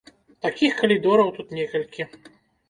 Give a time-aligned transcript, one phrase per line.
[0.45, 2.09] Такіх калідораў тут некалькі.